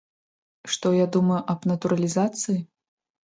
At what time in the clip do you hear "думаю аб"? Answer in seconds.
1.17-1.69